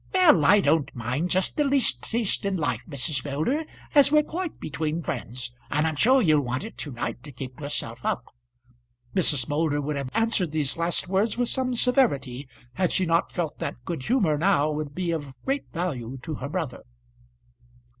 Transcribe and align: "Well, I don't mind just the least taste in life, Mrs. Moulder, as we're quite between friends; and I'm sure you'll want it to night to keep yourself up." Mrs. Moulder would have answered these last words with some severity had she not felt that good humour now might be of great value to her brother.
"Well, 0.15 0.45
I 0.45 0.61
don't 0.61 0.89
mind 0.95 1.29
just 1.29 1.57
the 1.57 1.63
least 1.63 2.01
taste 2.01 2.43
in 2.43 2.57
life, 2.57 2.81
Mrs. 2.89 3.23
Moulder, 3.23 3.65
as 3.93 4.11
we're 4.11 4.23
quite 4.23 4.59
between 4.59 5.03
friends; 5.03 5.51
and 5.69 5.85
I'm 5.85 5.95
sure 5.95 6.23
you'll 6.23 6.41
want 6.41 6.63
it 6.63 6.75
to 6.79 6.91
night 6.91 7.21
to 7.21 7.31
keep 7.31 7.59
yourself 7.59 8.03
up." 8.03 8.25
Mrs. 9.15 9.47
Moulder 9.47 9.79
would 9.79 9.97
have 9.97 10.09
answered 10.15 10.53
these 10.53 10.75
last 10.75 11.07
words 11.07 11.37
with 11.37 11.49
some 11.49 11.75
severity 11.75 12.47
had 12.73 12.91
she 12.91 13.05
not 13.05 13.31
felt 13.31 13.59
that 13.59 13.85
good 13.85 14.01
humour 14.01 14.39
now 14.39 14.73
might 14.73 14.95
be 14.95 15.11
of 15.11 15.35
great 15.45 15.65
value 15.71 16.17
to 16.23 16.33
her 16.33 16.49
brother. 16.49 16.81